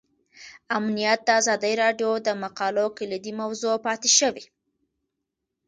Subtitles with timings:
[0.77, 4.45] امنیت د ازادي راډیو د مقالو کلیدي موضوع پاتې شوی.